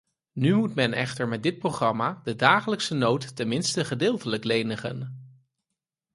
Nu 0.33 0.55
moet 0.55 0.75
men 0.75 0.93
echter 0.93 1.27
met 1.27 1.43
dit 1.43 1.57
programma 1.59 2.21
de 2.23 2.35
dagelijkse 2.35 2.93
nood 2.93 3.35
tenminste 3.35 3.85
gedeeltelijk 3.85 4.43
lenigen. 4.43 5.19